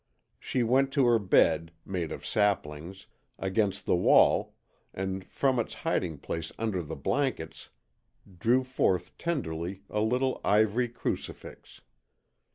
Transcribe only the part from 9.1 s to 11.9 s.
tenderly a little ivory Crucifix.